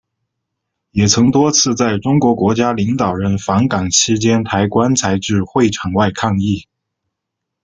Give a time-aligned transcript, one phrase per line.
[0.89, 6.65] 也曾多次在中国国家领导人访港期间抬棺材至会场外抗议。